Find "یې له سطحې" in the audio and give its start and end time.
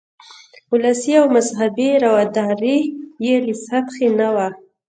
3.25-4.07